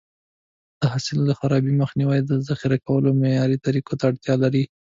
د 0.79 0.81
حاصل 0.93 1.17
د 1.25 1.31
خرابي 1.39 1.73
مخنیوی 1.81 2.19
د 2.23 2.31
ذخیره 2.47 2.77
کولو 2.87 3.09
معیاري 3.21 3.57
طریقو 3.65 3.93
ته 3.99 4.03
اړتیا 4.09 4.35
لري. 4.43 4.63